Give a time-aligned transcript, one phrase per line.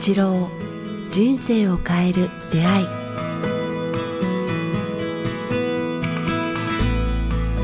[0.00, 0.48] 八郎
[1.12, 2.86] 人生を変える出会い。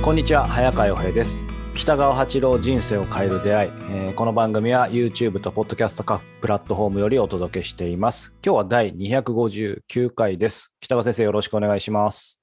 [0.02, 1.46] こんにちは早川洋平です。
[1.74, 8.34] 北川八郎人生を変える出会い、えーこの番組は YouTube と Podcast 各プラットフォームよりお届けしています。
[8.44, 10.74] 今日は第259回です。
[10.80, 12.38] 北川先生よろしくお願いします。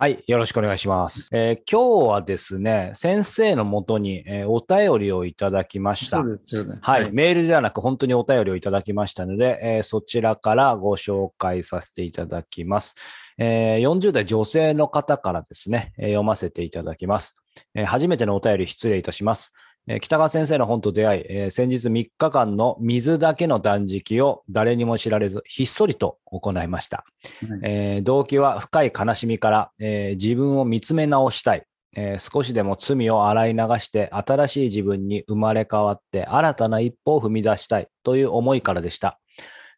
[0.00, 0.14] はい。
[0.14, 1.28] はい、よろしくお願いします。
[1.30, 6.16] えー今日はですね、先生のもとに、えーお便りをいただきました。
[6.16, 12.94] そうですそうですはい、メールではなく本当にお便りをいただきましたので、えーそちらからご紹介させていただきます。
[13.36, 17.36] えー40代女性の方からですね、えー読ませていただきます、
[17.74, 19.52] えー初めてのお便り失礼いたします。
[19.86, 27.04] えー北川先生の本と出会い、えー先日3日間の水だけの断食を誰にも知られず、ひっそりと行いました。
[27.48, 31.64] はいえー動機は深い悲しみから、えー自分を見つめ直したい、
[31.96, 39.18] えー少しでも罪を洗い流して新しい自分に生まれ変わって新たな一歩を踏み出したいという思いからでした。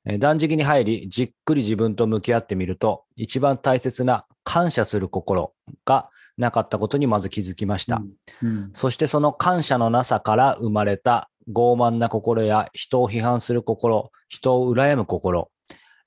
[0.04, 8.02] えー断食に入り、じっくり自分と向き合ってみると、一番大切な感謝する心がなかったことにまず気づきました。
[8.42, 15.50] うんそしてその感謝のなさから生まれた傲慢な心や人を批判する心、人を羨む心、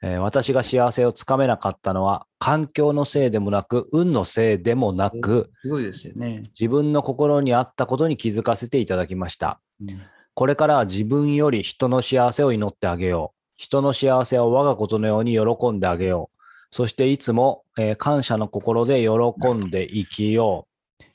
[0.01, 6.43] えー私が幸せをつかめなかったのは環境のせいでもなく、運のせいでもなく、すごいですよね。
[6.59, 9.59] 自分の心にあったことに気づかせていただきました。
[9.81, 10.01] うん
[10.35, 13.39] これからは自分より人の幸せを祈ってあげよう。
[13.55, 16.34] 人の幸せを我がことのように喜んであげよう。
[16.71, 20.67] そしていつも、えー感謝の心で喜んで生きよ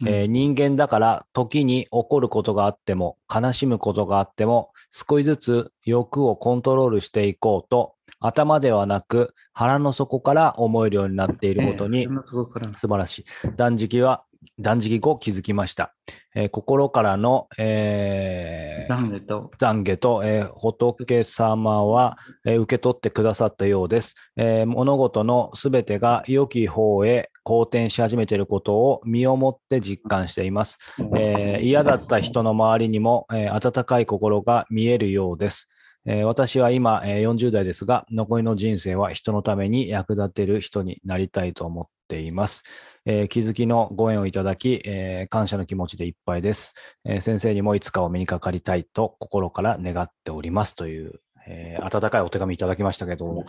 [0.02, 0.08] う。
[0.08, 13.24] えー人間だから時に怒ることがあっても悲しむことがあっても少しずつ欲をコントロールしていこうと頭ではなく腹の底から思えるようになっていることにええそんなとこから素晴らしい。
[13.56, 14.24] 断食は、
[14.58, 15.94] 断食後気づきました。
[16.34, 24.14] えー心からの、えー懺悔と、懺悔と、えー仏様は、えー受け取ってくださったようです。
[24.36, 30.78] えー物事のすべてが良き方へ好転し始めていることを身をもって実感しています。
[31.16, 35.68] えー嫌だった人の周りにも、えー温かい心が見えるようです。
[36.04, 42.64] えー私は今、えー40代ですが、残りの人生は人のために役立てる人になりたいと思っています。
[43.06, 50.74] えー気づきのご縁をいただき、えー感謝の気持ちでいっぱいです、えー先生にもいつかお目にかかりたいと心から願っております。
[50.74, 53.44] という、えー温かいお手紙いただきましたけども、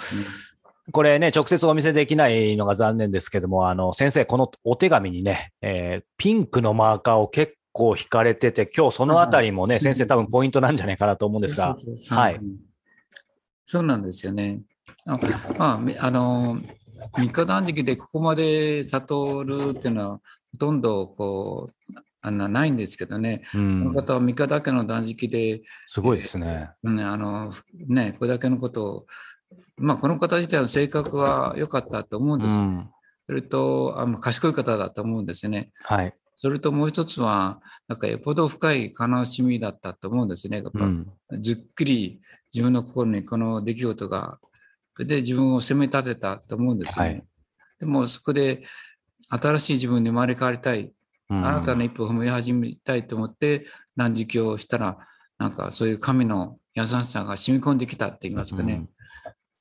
[0.91, 11.77] これね、直接お見せできないのが残念ですけども、あの、先生、このお手紙にね、えーピンクのマーカーを結構引かれてて、今日そのあたりもね、はい先生多分ポイントなんじゃないかなと思うんですが、
[12.09, 12.57] はいうん
[13.65, 13.83] そう。
[13.83, 14.61] なんですよね。
[15.05, 15.17] あ
[15.57, 16.57] まあみ、あの、
[17.17, 20.19] 三日断食でここまで悟るっていうのは、
[20.53, 26.69] ほとんどこう、あのないんですけどね、うこのん、方は三日だけの断食で、すごいですね。
[26.83, 27.51] うんあの
[27.87, 29.05] ね、これだけのことを、
[29.77, 32.55] まあ、この方自体の性格は良かったと思うんです。
[32.55, 32.89] うん、
[33.27, 35.71] それと、あの賢い方だと思うんですよね。
[35.83, 36.13] はい。
[36.35, 40.57] それともう一つは、なんかよっぽど深い悲しみだったと思うんですね。
[40.57, 41.07] やっぱうん、
[41.39, 42.21] じっくり
[42.53, 44.39] 自分の心にこの出来事が、
[45.05, 47.09] で自分を責め立てたと思うんですよね。
[47.11, 47.23] はい
[47.81, 48.63] でもそこで
[49.27, 50.91] 新しい自分に生まれ変わりたい、うん
[51.45, 54.97] 新たな一歩を踏み始めたいと思って断食をしたら、
[55.37, 58.85] なんかそういう神の優しさが染み込んできたって言いますかね。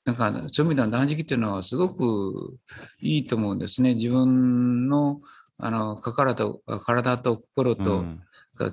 [0.05, 2.59] なんかそういう意味では断食っていうのはすごく
[3.01, 3.95] いいと思うんですね。
[3.95, 5.21] 自分の
[5.59, 8.21] あの体と体と心うんと、うん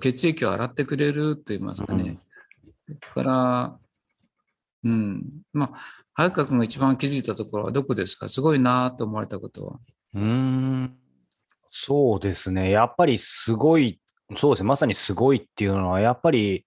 [0.01, 2.19] 血液を洗ってくれると言いますかね。
[2.89, 3.79] だから、
[4.87, 5.79] うん、まあ、
[6.13, 8.29] 早川君が一番気づいたところはどこですか？
[8.29, 9.79] すごいなと思われたことは。
[10.15, 10.93] うーん
[11.69, 12.71] そうですね。
[12.71, 13.99] やっぱりすごい、
[14.35, 14.67] そうですね。
[14.67, 16.65] まさにすごいっていうのは、やっぱり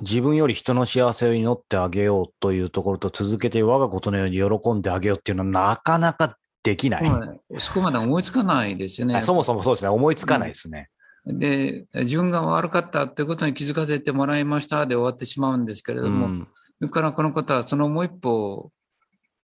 [0.00, 7.08] 自分より人の幸せを祈ってあげようというところと続けて我がことのように喜んであげようっていうのはなかなかできない。
[7.08, 7.20] ま
[7.56, 9.14] あそこまで思いつかないですよね。
[9.14, 9.90] はいそもそもそうですね。
[9.90, 10.88] 思いつかないですね。
[11.26, 16.48] で、自分が悪かったってことに気づかせてもらいましたで終わってしまうんですけれども、うん
[16.78, 18.70] それからこの方はそのもう一歩、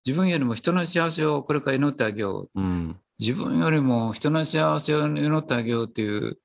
[0.04, 2.60] 自分よりも人の幸せをこれから祈ってあげよう。
[2.60, 6.38] うん自分よりも人の幸せを祈ってあげようっていう、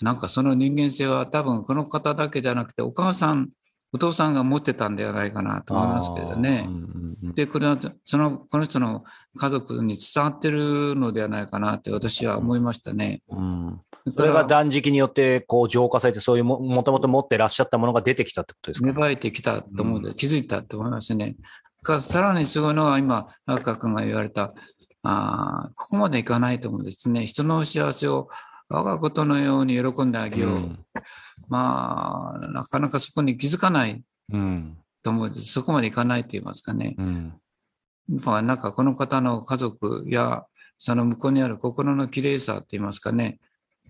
[0.00, 3.50] なんかその人間性は多分この方だけじゃなくて、お母さん、
[3.94, 6.64] お父さんが持ってたんではないかなと思いますけどね。
[6.66, 9.04] うんうんうんで、これはその、この人の
[9.36, 13.22] 家族に伝わってるのではないかなって私は思いましたね。
[13.28, 13.80] うん
[14.14, 21.36] それが断食によってこう浄化されて、そういうももともと持ってらっしゃったものが出てきたってことですか、芽生えてきたと思うので、気づいたと思いますね。
[21.82, 24.52] かさらにすごいのは今、赤君が言われた、
[25.02, 27.26] あーここまでいかないと思うんですね。
[27.26, 28.28] 人の幸せを
[28.68, 30.52] 我がことのように喜んであげよう。
[30.54, 30.78] うん
[31.48, 34.02] まあ、なかなかそこに気づかない。
[34.32, 35.52] うんと思うんです。
[35.52, 36.94] そこまでいかないと言いますかね。
[36.96, 37.34] うん。
[38.08, 40.44] まあ、なんかこの方の家族や
[40.78, 43.38] その向こうにある心の綺麗さって言いますかね、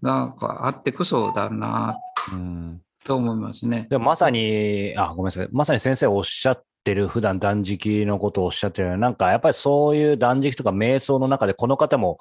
[0.02, 1.96] があってこそだな
[2.32, 2.80] うん。
[3.04, 3.86] と思いますね。
[3.90, 5.48] でもまさに、あ、ごめんなさい。
[5.52, 12.18] まさに先生おっしゃってる、普段断食のことをおっしゃってるなんかやっぱりそういう断食とか瞑想の中で、この方も、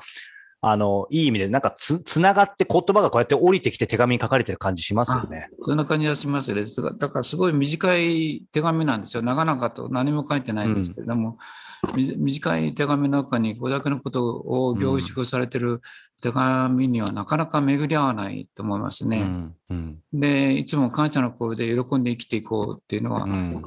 [0.66, 5.50] あの、いい意味で、なんかつ、つながって言葉がこうやって降りてきて手紙に書かれてる感じしますよね。
[5.62, 6.64] そんな感じがしますよね。
[6.64, 9.22] だからだからすごい短い手紙なんですよ。
[9.24, 11.38] 長々と何も書いてないんですけれども、
[11.98, 15.82] み短い手紙の中にこれだけのことを凝縮されてる
[16.22, 19.18] 手紙にはなかなか巡り合わないと思いますね。
[19.18, 19.56] うん。
[19.70, 20.00] うん。
[20.14, 23.62] で、いつも感謝の声で喜んで生きていこうっていうのは、うん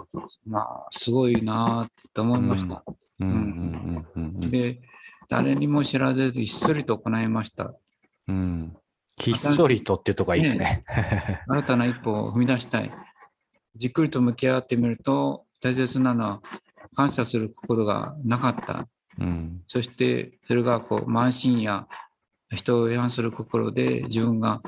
[0.47, 2.83] まあ、すごいなと思いました。
[3.21, 3.29] うん。
[3.29, 4.07] うん。
[4.17, 4.43] うん。
[4.43, 4.51] うん。
[4.51, 4.81] で、
[5.29, 7.75] 誰にも知らずひっそりと行いました。
[8.29, 8.77] うん。
[9.19, 10.85] ひっそりとっていうとこがいいですね。
[11.49, 12.93] 新たな一歩を踏み出したい。
[13.75, 16.43] じっくりと向き合ってみると、大切なのは
[16.95, 18.87] 感謝する心がなかった。
[19.19, 19.63] うん。
[19.67, 21.87] そして、それがこう慢心や
[22.55, 24.61] 人を批判する心で自分が、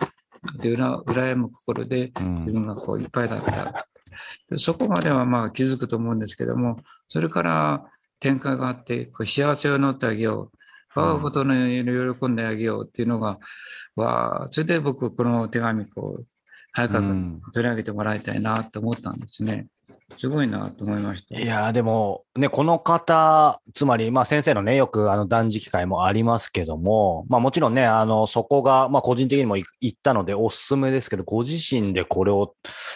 [0.61, 3.87] で、うら羨む心でうん自分がこういっぱいだった。
[4.51, 6.79] でそこまではまあ気づくと思うんですけども、
[7.09, 10.59] それから展開があって、こう幸せを祈ってあげよう。
[10.95, 13.39] 我がことのように喜んであげようっていうのが、
[13.95, 16.27] わあそれで僕この手紙こう、
[16.73, 19.67] 早くうん取り上げてもらいたいなと思ったんですね。
[20.17, 21.39] すごいなと思いました。
[21.39, 32.55] いやでも、ね、この方、つまり、まあ先生のね、よくあの断食会もありますけども、まあもちろんね、あの、そこが、まあ個人的にもい言ったのでおすすめですけど、ご自身でこれを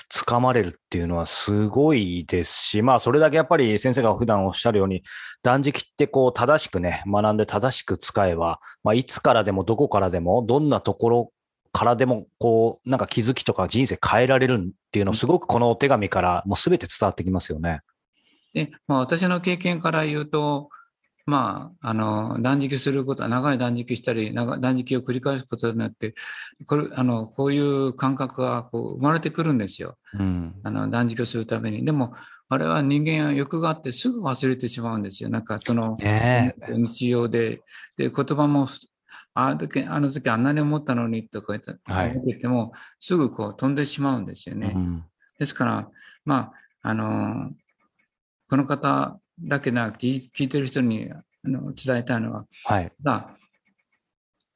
[0.09, 5.03] つかまれるっていうのはすごいですし、まあそれだけやっぱり先生が普段おっしゃるように、
[5.43, 11.33] 断食ってこう正しくね、学んで正しく使えば、まあいつからでもどこからでも、どんなところ
[11.73, 17.81] からでも、こう、なんか気づきとか人生変えられるっていうのをすごくこのお手紙からもうすべて伝わってきますよね。
[18.55, 20.69] で、まあ、私の経験から言うと、
[21.25, 26.15] まあ、あの、断食すること、長い断食したり、長断食を繰り返すことによって、
[26.67, 29.99] これ、あの、こういう感覚がこう生まれてくるんですよ。
[30.19, 30.55] うん。
[30.65, 31.85] あの、断食をするために。
[31.85, 32.13] でも、
[32.49, 35.31] あれは人間は欲があってすぐ忘れてしまうんですよ。
[35.31, 35.97] なんか、その。
[36.69, 37.63] 日常で、
[37.97, 38.67] で、言葉も、
[39.35, 44.73] あの時、あの時あんなに思ったのにとか言って、はいてても、すぐこう飛んでしまうんですよね。
[44.75, 45.05] うん
[45.39, 45.89] ですから、
[46.25, 47.51] まあ、あの、
[48.49, 52.93] この方だけなくて、聞聞いてる人にあの伝えたいのは、はい。
[53.03, 53.31] が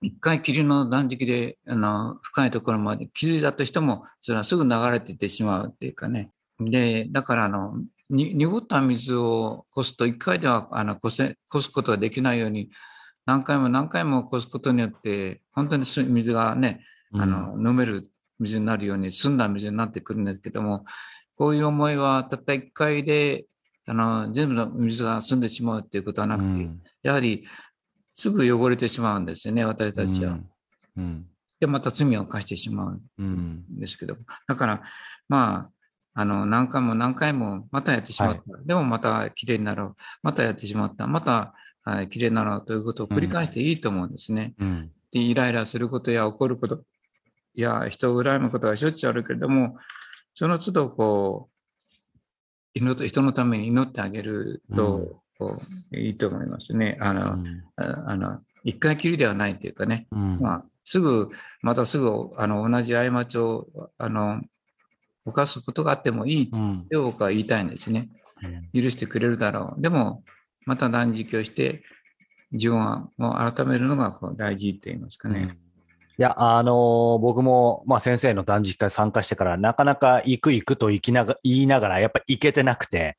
[0.02, 6.30] 一回きりの断食であの深いところまで気づいたとしても、それはすぐ流れていってしまうっていうかね。
[6.60, 7.74] で、だからあの、
[8.08, 12.70] に濁った水をこすと、一回ではあのこせこすことができないように、
[13.26, 16.80] 何回も何回もこすことによって、本当にす水がね、
[17.12, 18.08] あの、飲める
[18.38, 20.84] 水になるように、澄んだ水になってくるんですけども、
[21.36, 23.46] こういう思いはたった一回で、
[23.86, 27.46] あの、全部の水が澄んでしまうっていうことはなくて、うんやはり、
[28.12, 30.32] すぐ汚れてしまうんですよね、私たちは。
[30.32, 30.50] うん
[30.96, 31.26] うん
[31.58, 34.82] で、また罪を犯してしまううんんですけど、だから、
[35.28, 35.70] ま
[36.14, 38.42] あ、あの、何回も何回もまたやってしまった。
[38.64, 39.96] でもまた綺麗になろう。
[40.22, 41.06] またやってしまった。
[41.06, 41.54] また、
[41.86, 44.54] はい、綺麗になろうということを繰り返していいと思うんですね。
[44.58, 46.82] うんでイライラすることや怒ること、
[47.54, 49.76] いや、人を恨むことはしょっちゅうあるけれども、
[50.34, 51.56] その都度、こう、
[52.74, 55.60] 祈って人のために祈ってあげると、うんこ
[55.92, 56.96] ういいと思いますね。
[57.00, 61.28] あの、うんああの、一回きりではないというかね、うんまあ、すぐ、
[61.60, 64.40] またすぐ、あの、同じ過ちを、あの、
[65.26, 68.08] 犯すことがあってもいいうんって僕は言いたいんですね。
[68.72, 69.82] 許してくれるだろう。
[69.82, 70.24] でも、
[70.66, 71.82] また断食をして、
[72.52, 75.56] 自分はもう改めるのがこう大事って言いますかね。
[76.18, 83.18] いや、あのー僕も、まあ先生の断食会参加してから、なかなか行く行くと行きなが言いながら、やっぱ行けてなくて、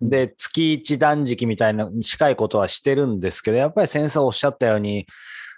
[0.00, 5.06] うん で、月一断食みたいな近いことはしてるんですけど、やっぱり先生おっしゃったように、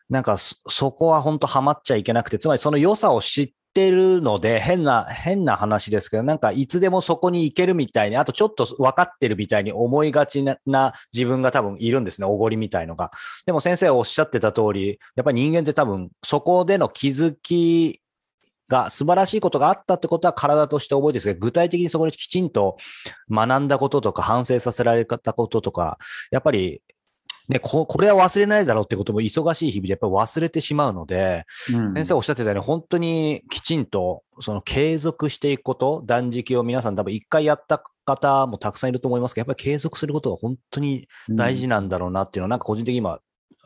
[0.09, 13.11] なんかそそこは本当ハマっちゃいけなくて、つまりその良さを知ってるので、変な、変な話ですけど、なんかいつでもそこに行けるみたいに、あとちょっと分かってるみたいに思いがちなな自分が多分いるんですね、おごりみたいのが。
[13.45, 18.01] でも先生おっしゃってた通り、やっぱり人間って多分そこでの気づき
[18.69, 22.79] が素晴らしいことがあったってことは体として覚えてるんですけど、具体的にそこできちんと
[23.31, 25.99] 学んだこととか反省させられたこととか、
[26.31, 26.81] やっぱり、
[27.49, 31.95] ね、ここれは忘れないだろうってことも忙しい日々でやっぱり忘れてしまうので、うん。
[31.95, 43.21] 先生おっしゃってたように本当にきちんとその継続していくこと、断食を皆さん多分一回やった方もたくさんいると思いますけど、やっぱり継続することが本当に大事なんだろうなっていうのは、なんか個人的に今、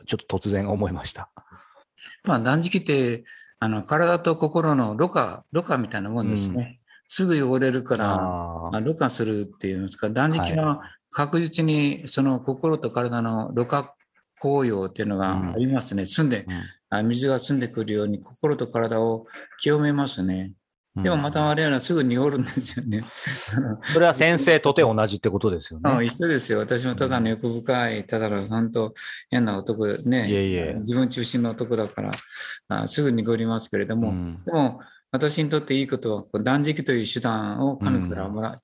[0.07, 1.31] ちょっと突然思いました。
[2.25, 3.25] まあ断食って、
[3.59, 6.81] あの、体と心のろ過、ろ過みたいなもんですね。
[7.09, 13.95] すぐ汚れるから、あ、ろ過するっていうんですか、断食は確実にその心と体のろ過
[14.39, 16.07] 効用っていうのがありますね。
[16.07, 16.47] 澄んで、
[16.89, 19.27] あ水が澄んでくるように心と体を
[19.61, 20.53] 清めますね。
[20.55, 20.61] うん
[20.97, 23.05] でもまた我々はすぐ濁るんですよね。
[23.93, 25.89] それは先生とて同じってことですよね。
[25.89, 26.59] あ一緒ですよ。
[26.59, 28.93] 私もただの欲深い、ただの本当
[29.31, 30.29] 変な男でね。
[30.29, 32.11] いえいえ自分中心の男だから、
[32.69, 34.81] あすぐ濁りますけれども、うんでも
[35.13, 38.57] 私にとっていいことは、断食という手段を神からもら、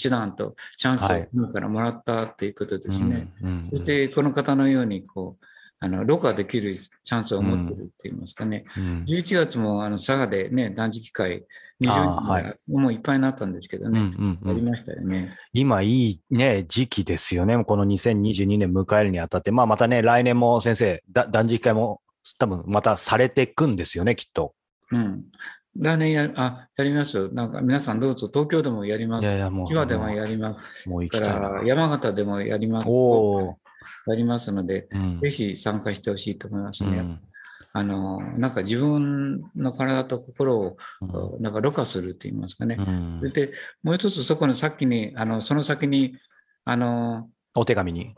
[0.00, 3.32] 手段とチャンスをはい神からもらったっていうことですね。
[3.42, 5.44] うんうんそしてこの方のように、こう、
[5.78, 8.64] あの、ろ過できるチャンスを持っているって言いますかね。
[8.76, 11.44] うん11月もあの佐賀でね、断食会
[11.80, 15.36] 20人もういっぱいになったんですけどうんね、うんうんやりましたよね。
[15.52, 17.62] 今いいね、時期ですよね。
[17.64, 19.50] この2022年迎えるにあたって。
[19.50, 22.00] まあまたね、来年も先生、だ断食会も
[22.38, 24.54] 多分またされていくんですよね、きっと。
[24.92, 25.24] うん。
[25.78, 27.28] 来年や、あ、やりますよ。
[27.32, 29.24] なんか皆さんどうぞ東京でもやります。
[29.24, 29.72] いやいや、もう。
[29.72, 30.88] 岩でもやります。
[30.88, 31.48] もう行かきたいな。
[31.48, 32.88] ら山形でもやります。
[32.88, 33.58] おお。
[34.06, 36.98] やりますので、うんぜひ参加してほしいと思いますね。
[36.98, 37.20] うん
[37.72, 42.76] あの、なんか自分の体と心を、うんなんかろ過するって言いますかね。
[42.78, 43.52] うんそれで、
[43.82, 46.16] もう一つそこのさっきに、あの、その先に、
[46.64, 48.14] あの、お手紙に。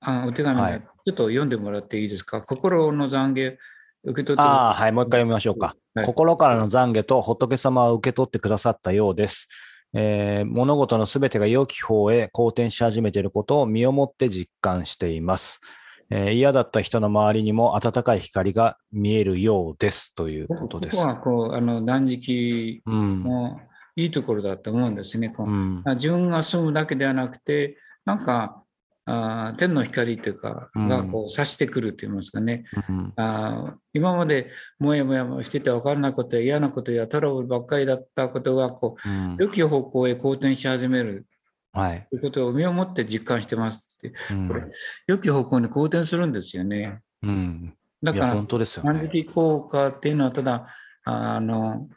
[0.00, 2.40] あお手紙はいねちょっと読んでもらっていいですか？
[2.42, 3.56] 心の懺悔
[4.04, 5.66] 受け取ってああ、はい、もう一回読みましょうか。
[5.66, 9.48] はい心からの懺悔と仏様は受け取ってくださったようです。
[9.92, 15.60] えー物事のすべてが良き方へ好転し始めていることを身をもって実感しています。
[16.08, 20.96] えー嫌だった人の周りにも温かい光が見えるようですというこことです。
[20.96, 23.22] ここはこうあの断食うん。
[23.22, 23.60] の
[23.96, 25.32] いいところだと思うんですね。
[25.36, 25.82] うん。
[25.96, 28.61] 自分が住むだけではなくて、なんか、
[29.04, 32.64] あー天の光というか、うんがこう差してくると言いますかね。
[32.88, 41.26] うんあー今までもやもやもしてて分からないことや嫌なことやトラブルばっかりだったことがこうんう良き方向へ好転し始める
[41.72, 42.06] はい。
[42.10, 44.12] ということを身をもって実感してますって。
[44.30, 44.62] うんこれ
[45.06, 47.00] 良き方向に好転するんですよね。
[47.22, 47.74] うん。
[48.02, 49.10] だから本、当ですよ断ね。
[49.12, 50.66] 食効果っていうのはただ、
[51.04, 51.88] あの、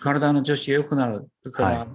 [0.00, 1.88] 体の調子が良くなる、それか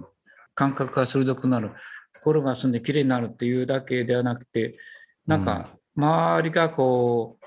[0.54, 1.72] 感覚が鋭くなる、
[2.18, 4.76] 心が澄んで綺麗になるっていうだけではなくて、
[5.26, 7.45] なんか、周りがこう、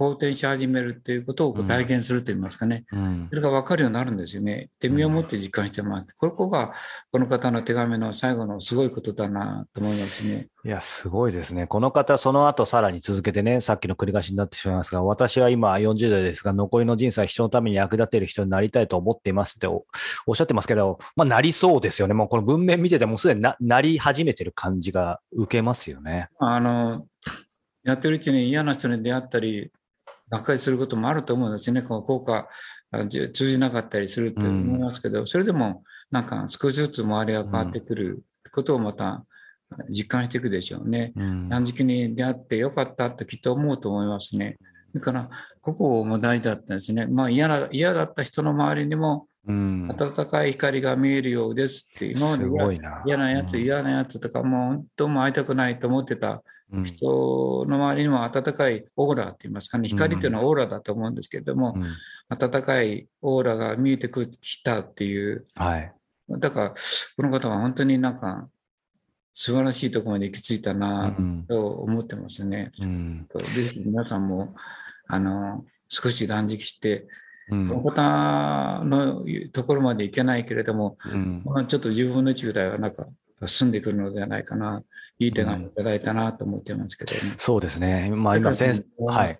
[0.00, 2.86] 好転し始めるっていうことを体験すると言いますかね。
[2.90, 3.36] うんそ。
[3.36, 4.70] れが分かるようになるんですよね。
[4.80, 6.16] で、身をもって実感してます。
[6.16, 6.72] ここが、
[7.12, 10.48] この方の手紙の最後のすごいことだなと思いますね。
[10.64, 11.66] いや、すごいですね。
[11.66, 19.84] この方、その後さらに続けてね、さっきの繰り返しになってしまいますが、私は今40代ですが、残りの人生は人のために役立てる人になりたいと思っていますってお
[20.24, 22.14] おっしゃってますけど、まあ、なりそうですよね。
[22.14, 26.30] もうこの文面見ててもすでにななり始めてる感じが受けますよね。
[26.38, 27.04] あの、
[27.82, 29.70] やってるうちに嫌な人に出会ったり、
[30.30, 31.82] がっかりすることもあると思うんですね。
[31.82, 32.48] この効果
[33.32, 38.22] 通じなかったりすると思いますけど、それでもなんか少しずつ周りが変わってくる
[38.52, 39.24] ことをまた
[39.88, 41.12] 実感していくでしょうね。
[41.16, 44.56] うん断食に出会ってよかったときっと思うと思いますね。
[44.94, 47.06] だから、ここも大事だったんですね。
[47.06, 52.46] まあ嫌な嫌だった人の周りにもうん、温かい光が見えるようですって、今ますで
[53.06, 53.30] 嫌な。
[53.30, 53.62] やつ、うん。
[53.62, 56.42] 嫌なやつとか、もう本当もう会いたくないと思ってた
[56.72, 56.84] うん。
[56.84, 61.84] 人の周りにも温かいオーラって言いますかね、光っていうのはオーラだと思うんですけれども、うん。
[62.28, 65.92] 温かいオーラが見えてきたっていう、はい。
[66.28, 66.76] だから、こ
[67.22, 68.48] の方は本当になんか、
[69.32, 71.44] 素晴らしいところまで行き着いたうなん。
[71.48, 72.72] と思ってますね。
[72.80, 73.26] うん。
[73.54, 74.54] ぜひ皆さんも、
[75.08, 77.06] あの、少し断食して、
[77.50, 83.06] うんこの方のところまで行けないけれども、うんまあ、ちょっと10分の1ぐらいはなんか
[83.46, 84.82] 進んでくるのではないかな、
[85.18, 87.18] いい手紙いただいたなと思ってますけどね。
[87.38, 88.10] そうですね。
[88.10, 89.38] まあ今先生、はい。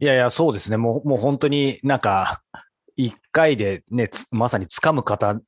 [0.00, 0.04] い。
[0.04, 0.76] いやいや、そうですね。
[0.76, 2.42] もう、もう本当になんか、
[2.96, 5.40] 一回でね、つまさに掴む方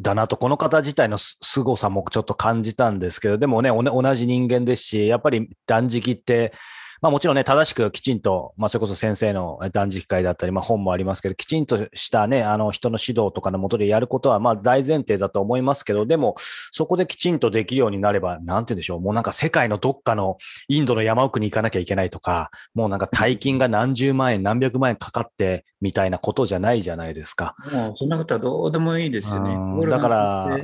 [0.00, 6.52] だなと、この方自体のす凄さもちょっと感じたんですけど、でもね同じ人間ですし、やっぱり断食って、
[7.00, 16.34] まあもちろんね、正しくきちんと、まあそれこそ先生の断食会だったり、まあ本もありますけど、きちんとしたね、あの人の指導とかのもとでやることはまあ大前提だと思いますけど、でも
[16.70, 20.38] そこできちんとできるようになれば、なんて言うんでしょう、もうなんか世界のどっかの
[20.68, 27.54] インドの山奥に行かなきゃいけないとか、もうなんか大金が何十万円、何百万円かかってみたいなことじゃないじゃないですか。
[27.72, 29.56] もうそんなことはどうでもいいですよね
[29.90, 30.58] だから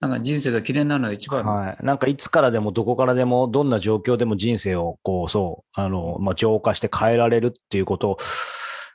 [0.00, 1.44] なんか人生が綺麗なのが一番。
[1.44, 1.76] はい。
[1.84, 8.18] なんかいつからでもどこからでもどんな状況でも人生をこうそう、あの、まあ、浄化して変えられるっていうことを、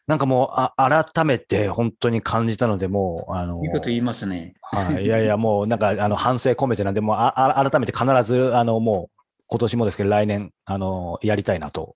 [0.08, 4.53] なんかもうあ改めて本当に感じたので、もう、あの、いいこと言いますね。
[4.62, 5.05] はい。
[5.05, 11.96] いやいや、もうなんかあの反省込めてなんで、もうああ改めて必ず、あの、もう今年もですけど来年、あの、やりたいなと、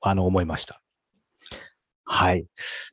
[0.00, 0.80] あの、思いました。
[2.10, 2.46] はい。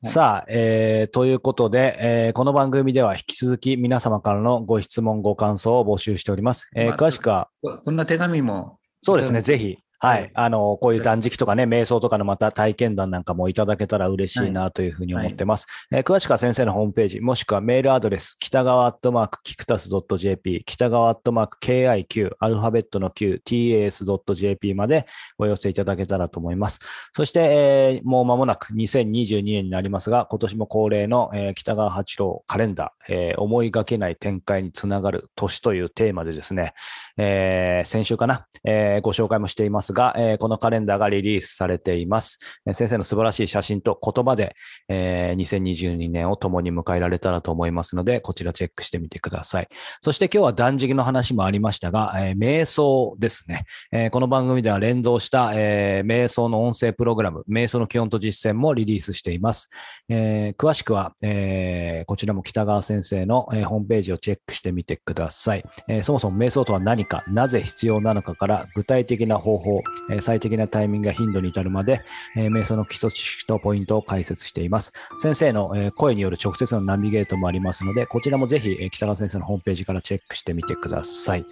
[0.03, 6.67] さあ、えー、ということで、えー、この番組では引き続き皆様からのご質問、ご感想を募集しております。
[6.75, 7.47] えー、詳しくは。
[7.61, 8.77] こんな手紙も。
[9.03, 9.77] そうですね、ぜひ。
[10.05, 10.31] はい。
[10.33, 15.65] あの、こういう断食とかね、瞑想とかのまた体験談なんかもいただけたら嬉しいなというふうに思ってます。
[15.89, 25.07] はいはい、えー、詳しくは先生のホームページ、もしくはメールアドレス、北川アットマークキクタス .jp、北川アットマーク KIQ、アルファベットの Q、tas.jp まで
[25.37, 26.79] お寄せいただけたらと思います。
[27.13, 36.73] そして、えー、もう間もなく2022年になりますが、今年も恒例の、えー、北川八郎カレンダー、えー、思いがけない展開につながる年というテーマでですね、
[37.17, 42.37] えー、先週かな、えー、ご紹介もしていますが、えー、このカレンダーがリリースされています。
[42.73, 44.55] 先生の素晴らしい写真と言葉で、
[44.87, 49.67] えー、2022年を共に迎えられたらと思いますので、こちらチェックしてみてください。
[50.01, 59.69] そして今日は断食の話もありましたが、えー、瞑想ですね、えー、この番組では連動した、えー、瞑想の音声プログラム、瞑想の基本と実践もリリースしています。
[60.09, 65.63] えー、詳しくは、えー、こちらも北川先生の、えー、ホームページをチェックしてみてください。
[65.87, 72.01] えー、そもそも瞑想とは何か、なぜ必要なのかから具体的な方法、え、最適なタイミングや頻度に至るまで、
[72.35, 74.93] え、瞑想の基礎知識とポイントを解説しています。
[75.17, 81.45] 先生の、え、声による直接のナビゲートもありますので、こちらもぜひ、え、北川先生のホームページからチェックしてみてください。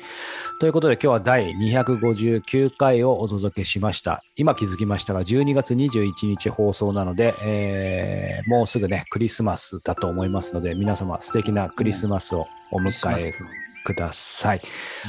[0.59, 4.23] ということで今日は第259回をお届けしました。
[4.35, 14.61] 今気づきましたが、12月21日放送なので、えー、もうすぐね、クリスマスだと思いますので、皆様素敵なクリスマスをお迎えください。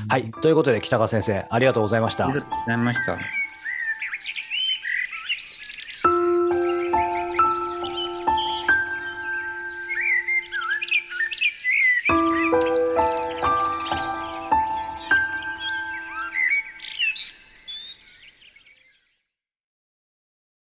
[0.08, 0.30] はい。
[0.42, 2.26] ということで、北川先生、ありがとうございました。
[2.26, 3.43] ありがとうございました。